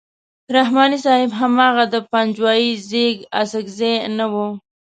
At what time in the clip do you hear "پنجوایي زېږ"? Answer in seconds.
2.11-3.15